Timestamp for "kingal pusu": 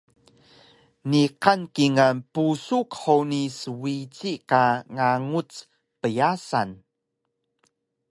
1.75-2.77